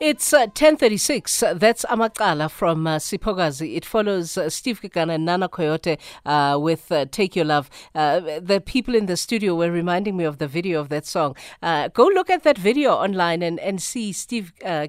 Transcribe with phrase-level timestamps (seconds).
[0.00, 1.42] It's uh, 1036.
[1.42, 3.74] Uh, that's Amakala from uh, Sipogazi.
[3.74, 7.68] It follows uh, Steve Kekana and Nana Coyote uh, with uh, Take Your Love.
[7.96, 11.34] Uh, the people in the studio were reminding me of the video of that song.
[11.60, 14.86] Uh, go look at that video online and, and see Steve uh,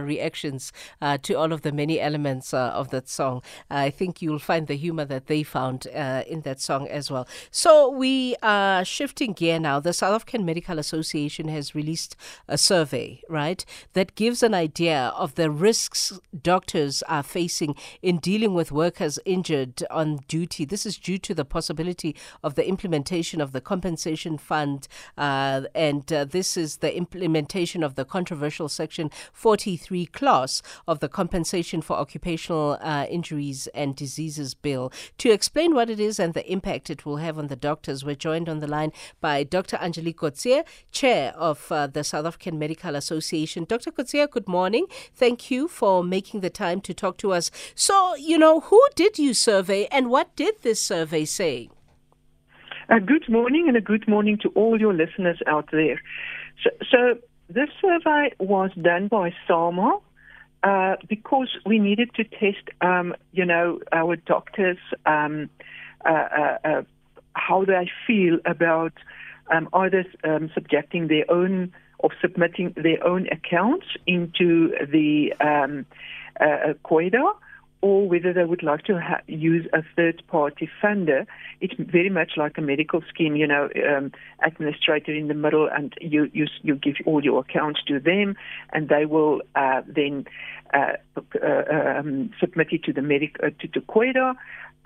[0.00, 0.72] reactions
[1.22, 3.42] to all of the many elements of that song.
[3.68, 7.26] I think you'll find the humor that they found in that song as well.
[7.50, 9.80] So we are shifting gear now.
[9.80, 12.14] The South African Medical Association has released
[12.46, 13.64] a survey, right?
[13.94, 19.18] That that gives an idea of the risks doctors are facing in dealing with workers
[19.24, 20.66] injured on duty.
[20.66, 26.12] This is due to the possibility of the implementation of the compensation fund, uh, and
[26.12, 31.96] uh, this is the implementation of the controversial Section 43 clause of the Compensation for
[31.96, 34.92] Occupational uh, Injuries and Diseases Bill.
[35.16, 38.16] To explain what it is and the impact it will have on the doctors, we're
[38.16, 39.78] joined on the line by Dr.
[39.78, 43.64] Angelique Coetzee, Chair of uh, the South African Medical Association.
[43.64, 43.93] Dr.
[43.94, 44.86] Coetzee, good morning.
[45.14, 47.50] Thank you for making the time to talk to us.
[47.74, 51.70] So, you know, who did you survey and what did this survey say?
[52.88, 56.00] A good morning and a good morning to all your listeners out there.
[56.62, 57.18] So, so
[57.48, 59.98] this survey was done by SAMA
[60.62, 65.48] uh, because we needed to test, um, you know, our doctors, um,
[66.04, 66.82] uh, uh, uh
[67.36, 68.92] how they feel about
[69.50, 71.72] um, either um, subjecting their own
[72.04, 75.86] of submitting their own accounts into the um,
[76.40, 76.74] uh,
[77.84, 81.26] or whether they would like to ha- use a third party funder.
[81.60, 84.10] It's very much like a medical scheme, you know, um,
[84.42, 88.36] administrator in the middle, and you, you, you give all your accounts to them,
[88.72, 90.24] and they will uh, then
[90.72, 94.34] uh, uh, um, submit it to the medic uh, to, to COIDA.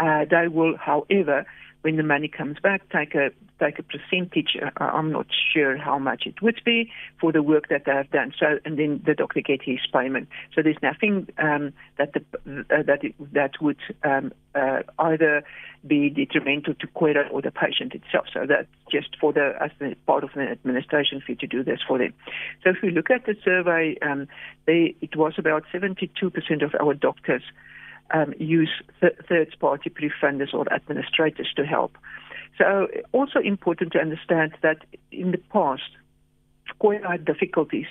[0.00, 1.46] Uh, they will, however,
[1.82, 4.56] when the money comes back, take a take a percentage.
[4.60, 8.10] Uh, I'm not sure how much it would be for the work that they have
[8.10, 8.32] done.
[8.38, 10.28] So, and then the doctor gets his payment.
[10.54, 12.20] So there's nothing um, that the
[12.70, 15.42] uh, that it, that would um, uh, either
[15.86, 18.26] be detrimental to COIDA or the patient itself.
[18.32, 21.80] So that's just for the as the part of the administration fee to do this
[21.86, 22.12] for them.
[22.64, 24.28] So if we look at the survey, um,
[24.66, 27.42] they, it was about 72% of our doctors
[28.12, 28.70] um, use
[29.00, 31.96] th- third party pre-funders or administrators to help.
[32.56, 34.78] So, also important to understand that
[35.12, 35.90] in the past,
[36.78, 37.86] quite had difficulties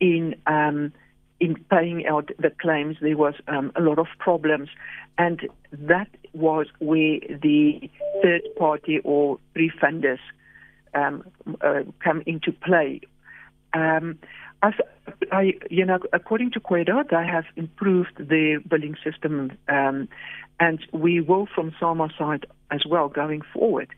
[0.00, 0.92] in um,
[1.40, 2.96] in paying out the claims.
[3.00, 4.70] There was um, a lot of problems,
[5.18, 7.90] and that was where the
[8.22, 10.18] third party or pre-funders
[10.94, 11.24] um,
[11.60, 13.00] uh, come into play.
[13.74, 14.18] Um,
[14.62, 14.74] as
[15.32, 20.08] I, you know, according to COIDA, they have improved the billing system, um,
[20.60, 23.88] and we will, from SAMA side as well, going forward,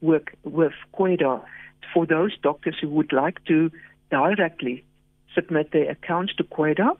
[0.00, 1.42] work with COIDA
[1.92, 3.70] for those doctors who would like to
[4.10, 4.84] directly
[5.34, 6.96] submit their accounts to COIDA,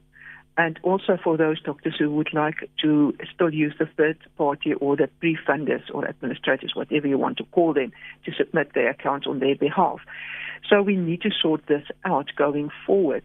[0.57, 4.97] and also for those doctors who would like to still use the third party or
[4.97, 7.93] the pre-funders or administrators, whatever you want to call them,
[8.25, 10.01] to submit their accounts on their behalf.
[10.69, 13.23] So we need to sort this out going forward.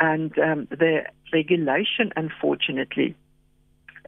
[0.00, 3.14] And um, the regulation, unfortunately,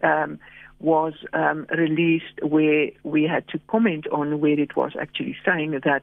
[0.03, 0.39] um,
[0.79, 6.03] was um, released where we had to comment on where it was actually saying that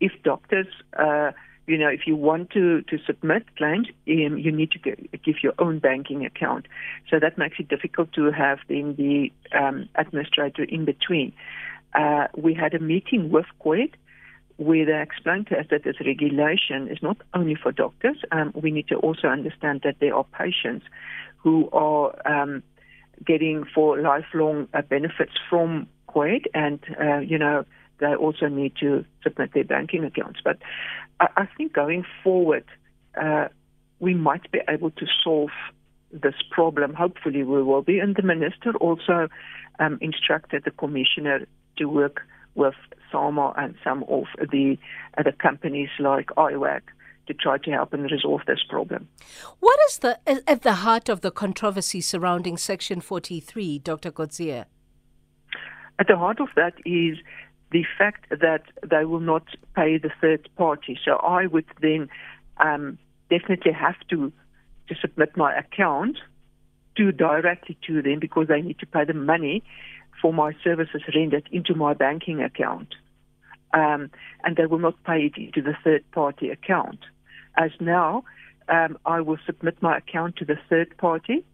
[0.00, 0.66] if doctors,
[0.98, 1.30] uh,
[1.66, 5.52] you know, if you want to, to submit claims, um, you need to give your
[5.58, 6.66] own banking account.
[7.10, 11.32] So that makes it difficult to have then the um, administrator in between.
[11.94, 13.92] Uh, we had a meeting with COID
[14.58, 18.16] where they explained to us that this regulation is not only for doctors.
[18.32, 20.84] Um, we need to also understand that there are patients
[21.36, 22.64] who are um,
[23.24, 27.64] getting for lifelong uh, benefits from COID, and uh, you know
[28.00, 30.40] they also need to submit their banking accounts.
[30.42, 30.58] But
[31.20, 32.64] I, I think going forward,
[33.20, 33.48] uh,
[34.00, 35.50] we might be able to solve
[36.10, 36.94] this problem.
[36.94, 38.00] Hopefully, we will be.
[38.00, 39.28] And the minister also
[39.78, 41.46] um, instructed the commissioner
[41.76, 42.22] to work
[42.58, 42.74] with
[43.10, 44.76] SAMA and some of the
[45.16, 46.82] other companies like IWAC
[47.28, 49.08] to try to help and resolve this problem.
[49.60, 54.10] What is the at the heart of the controversy surrounding Section 43, Dr.
[54.10, 54.64] Coetzee?
[55.98, 57.18] At the heart of that is
[57.70, 59.44] the fact that they will not
[59.74, 60.98] pay the third party.
[61.04, 62.08] So I would then
[62.58, 62.98] um,
[63.30, 64.32] definitely have to
[64.88, 66.16] to submit my account
[66.96, 69.62] to directly to them because they need to pay the money
[70.20, 72.94] for my services rendered into my banking account.
[73.74, 74.10] Um,
[74.44, 77.00] and they will not pay it into the third party account.
[77.56, 78.24] As now,
[78.68, 81.44] um, I will submit my account to the third party.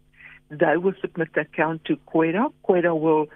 [0.49, 2.53] They will submit the account to COIDA.
[2.67, 3.27] COIDA will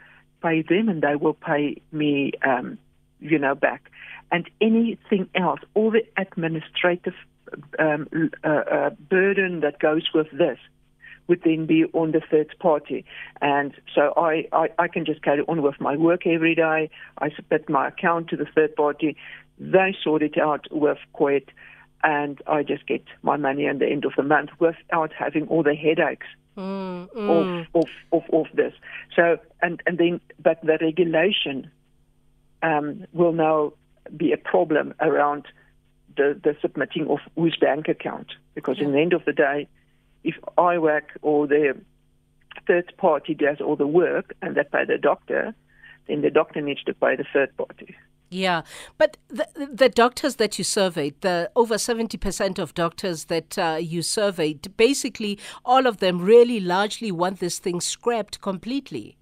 [0.42, 2.78] pay them and they will pay me, um,
[3.20, 3.92] you know, back.
[4.32, 7.16] And anything else, all the administrative
[7.80, 10.60] um, uh, uh, burden that goes with this
[11.30, 13.06] would then be on the third party.
[13.42, 16.90] And so I, I, I can just carry on with my work every day.
[17.20, 19.16] I submit my account to the third party.
[19.60, 21.48] They sort it out with COID,
[22.04, 25.64] and I just get my money at the end of the month without having all
[25.64, 26.28] the headaches
[26.58, 27.68] mm, mm.
[27.74, 28.74] Of, of, of, of this.
[29.16, 31.70] So, and, and then, but the regulation
[32.64, 33.74] um, will now
[34.16, 35.46] be a problem around
[36.18, 38.28] the, the submitting of whose bank account.
[38.56, 38.86] Because Yeah.
[38.86, 39.68] in the end of the day,
[40.24, 41.76] if IWAC or the
[42.68, 45.54] third party does all the work and they pay the doctor,
[46.08, 47.96] then the doctor needs to pay the third party.
[48.32, 48.62] Yeah,
[49.00, 54.04] but the, the doctors that you surveyed, the over 70% of doctors that uh, you
[54.04, 59.18] surveyed, basically all of them really largely want this thing scrapped completely.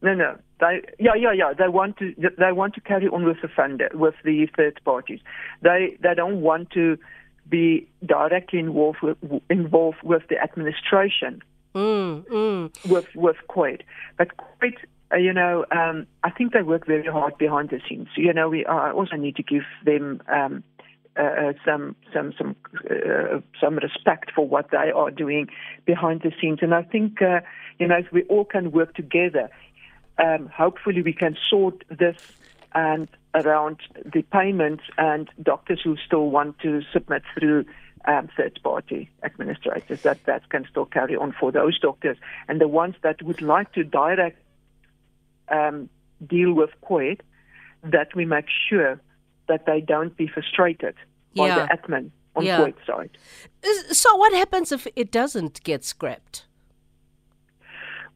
[0.00, 0.38] No, no.
[0.60, 1.52] They, yeah, yeah, yeah.
[1.58, 2.14] They want to.
[2.16, 5.20] They want to carry on with the funder, with the third parties.
[5.62, 6.96] They, they don't want to
[7.48, 9.18] be directly involved with,
[9.50, 11.42] involved with the administration
[11.74, 12.88] Mm, mm.
[12.88, 13.82] with with Quaid.
[14.16, 14.76] But Quaid,
[15.12, 18.08] uh, you know, um, I think they work very hard behind the scenes.
[18.16, 20.62] You know, we I also need to give them um,
[21.18, 22.54] uh, uh, some some some
[22.88, 25.48] uh, some respect for what they are doing
[25.84, 26.60] behind the scenes.
[26.62, 27.40] And I think, uh,
[27.80, 29.50] you know, if we all can work together,
[30.18, 32.16] um, hopefully we can sort this
[32.74, 37.64] and around the payments and doctors who still want to submit through
[38.06, 42.18] um, third party administrators that that can still carry on for those doctors
[42.48, 44.38] and the ones that would like to direct
[45.48, 45.88] um,
[46.26, 47.20] deal with COID
[47.82, 49.00] that we make sure
[49.48, 50.94] that they don't be frustrated
[51.36, 51.66] by Yeah.
[51.66, 52.70] the admin on Yeah.
[52.86, 53.16] Side.
[53.92, 56.46] So, what happens if it doesn't get scrapped?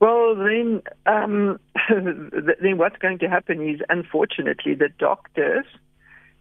[0.01, 1.59] Well, then, um,
[1.91, 5.67] then what's going to happen is, unfortunately, the doctors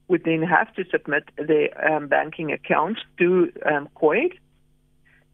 [0.07, 4.33] would then have to submit their um, banking accounts to um, COID.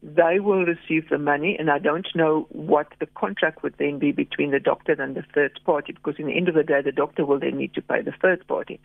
[0.01, 4.11] They will receive the money, and I don't know what the contract would then be
[4.11, 6.91] between the doctor and the third party, because in the end of the day, the
[6.91, 8.81] doctor will then need to pay the third party,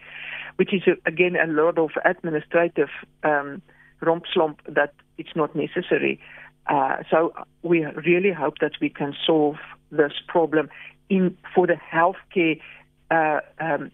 [0.56, 2.90] which is, again, a lot of administrative
[3.24, 3.62] um,
[4.00, 6.20] romp slump that it's not necessary.
[6.68, 7.32] Uh, so
[7.62, 9.56] we really hope that we can solve
[9.90, 10.68] this problem
[11.08, 12.60] in for the healthcare
[13.10, 13.90] uh, um,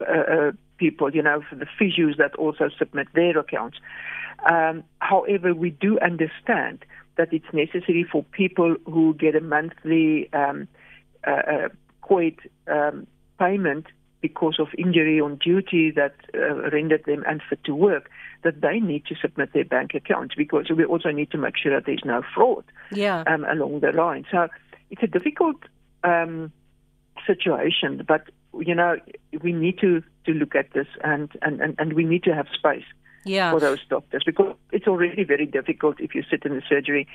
[0.00, 3.78] uh, uh, people, you know, for the physios that also submit their accounts.
[4.50, 6.84] Um, however, we do understand
[7.16, 10.68] that it's necessary for people who get a monthly um,
[11.26, 11.68] uh, uh,
[12.66, 13.06] um,
[13.38, 13.86] payment
[14.20, 18.10] because of injury on duty that uh, rendered them unfit to work,
[18.44, 21.74] that they need to submit their bank accounts because we also need to make sure
[21.74, 23.24] that there's no fraud Yeah.
[23.26, 24.26] um, along the line.
[24.30, 24.48] So
[24.90, 25.56] it's a difficult
[26.04, 26.52] um,
[27.26, 28.22] situation, but
[28.58, 28.96] you know
[29.42, 32.46] we need to, to look at this and, and, and, and we need to have
[32.52, 32.84] space
[33.24, 33.50] Yeah.
[33.52, 37.06] for those doctors because it's already very difficult if you sit in the surgery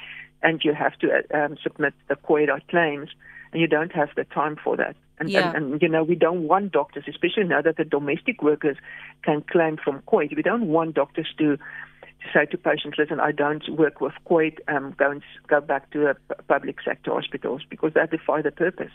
[0.42, 3.10] and you have to uh, um, submit the COIDA claims
[3.52, 4.96] and you don't have the time for that.
[5.20, 5.52] And, Yeah.
[5.56, 8.78] and, and you know we don't want doctors, especially now that the domestic workers
[9.24, 10.36] can claim from COID.
[10.36, 14.60] We don't want doctors to to say to patients, "Listen, I don't work with COID.
[14.68, 18.52] Um, go and go back to a p- public sector hospitals because that defy the
[18.52, 18.92] purpose."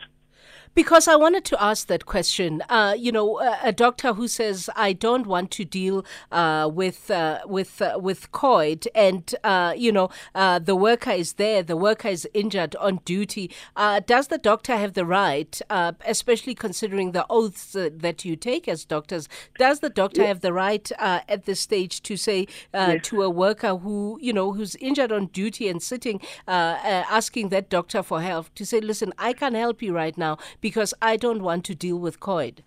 [0.72, 2.62] Because I wanted to ask that question.
[2.68, 7.10] Uh, you know, a, a doctor who says I don't want to deal uh, with
[7.10, 11.76] uh, with uh, with COID, and uh, you know uh, the worker is there, the
[11.76, 13.50] worker is injured on duty.
[13.74, 18.68] Uh, does the doctor have the right, uh, especially considering the oaths that you take
[18.68, 19.28] as doctors?
[19.58, 23.02] Does the doctor have the right uh, at this stage to say uh, Yes.
[23.08, 27.48] to a worker who you know who's injured on duty and sitting uh, uh, asking
[27.48, 31.16] that doctor for help to say, listen, I can't help you right now because I
[31.16, 32.60] don't want to deal with COID.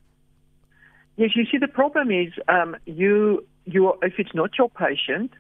[1.16, 5.32] Yes, you see, the problem is um, you you if it's not your patient,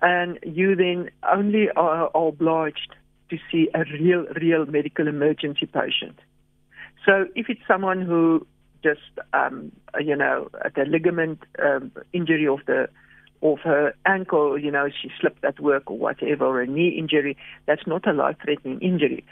[0.00, 2.94] and you then only are, are obliged
[3.30, 6.18] to see a real real medical emergency patient.
[7.04, 8.46] So if it's someone who
[8.82, 9.00] just
[9.32, 12.88] um, you know the ligament um, injury of the
[13.44, 17.36] of her ankle, you know, she slipped at work or whatever, or a knee injury,
[17.66, 19.24] that's not a life-threatening injury.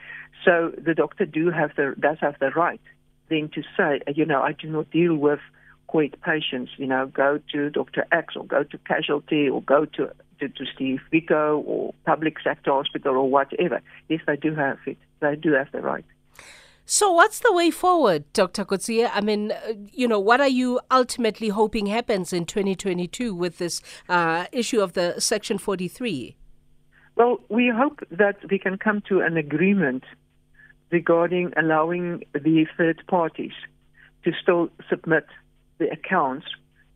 [0.45, 2.81] So the doctor do have the does have the right
[3.31, 5.41] then to say, you know, I do not deal with
[5.89, 6.73] COID patients.
[6.77, 8.07] You know, go to Dr.
[8.13, 12.73] X or go to casualty or go to to, to Steve Biko or public sector
[12.73, 13.81] hospital or whatever.
[14.09, 14.99] Yes, they do have it.
[15.21, 16.05] They do have the right.
[16.85, 18.65] So, what's the way forward, Dr.
[18.65, 19.09] Coetzee?
[19.13, 23.81] I mean, uh, you know, what are you ultimately hoping happens in 2022 with this
[24.09, 26.37] uh, issue of the Section 43?
[27.15, 30.05] Well, we hope that we can come to an agreement
[30.91, 33.53] regarding allowing the third parties
[34.25, 35.27] to still submit
[35.79, 36.47] the accounts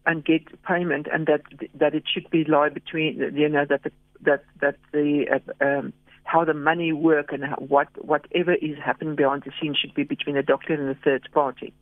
[0.05, 1.43] and get payment, and that
[1.75, 5.27] that it should be lie between you know that the, that that the
[5.61, 5.93] uh, um,
[6.27, 10.35] how the money work and what whatever is happening behind the scenes should be between
[10.35, 11.73] the doctor and the third party.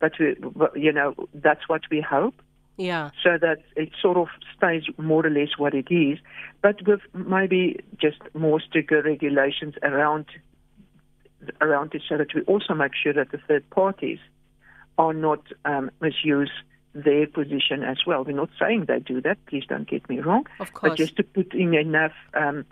[0.00, 0.36] But we,
[0.74, 2.42] you know that's what we hope.
[2.76, 3.10] Yeah.
[3.24, 6.18] So that it sort of stays more or less what it is,
[6.62, 10.26] but with maybe just more stricter regulations around
[11.60, 14.18] around it, so that we also make sure that the third parties
[14.96, 16.50] are not um, misuse
[16.94, 18.24] their position as well.
[18.24, 19.38] We're not saying they do that.
[19.46, 20.46] Please don't get me wrong.
[20.58, 20.90] Of course.
[20.90, 22.64] But just to put in enough um,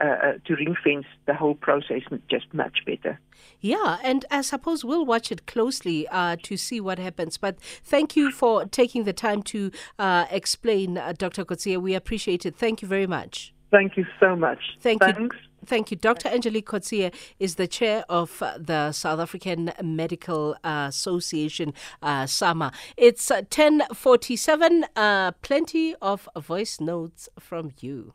[0.00, 3.20] uh, uh, to ring fence the whole process just much better.
[3.60, 7.38] Yeah, and I suppose we'll watch it closely uh, to see what happens.
[7.38, 11.44] But thank you for taking the time to uh, explain, uh, Dr.
[11.44, 11.80] Coetzee.
[11.80, 12.56] We appreciate it.
[12.56, 13.52] Thank you very much.
[13.70, 14.58] Thank you so much.
[14.80, 15.18] Thank Thanks.
[15.18, 15.30] you.
[15.64, 15.96] Thank you.
[15.96, 16.28] Dr.
[16.28, 21.72] Angelique Coetzee is the chair of uh, the South African Medical Association,
[22.02, 22.72] uh, SAMA.
[22.96, 24.84] It's 1047.
[24.96, 28.14] Uh, plenty of voice notes from you.